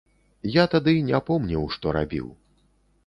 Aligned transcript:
Я 0.53 0.63
тады 0.73 0.95
не 1.09 1.21
помніў, 1.29 1.67
што 1.77 1.85
рабіў. 1.99 2.27